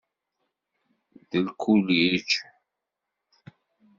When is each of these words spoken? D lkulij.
D 1.29 1.31
lkulij. 1.45 2.29